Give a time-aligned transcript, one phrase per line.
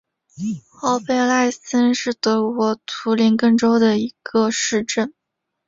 [0.81, 5.13] 奥贝赖森是德国图林根州的一个市镇。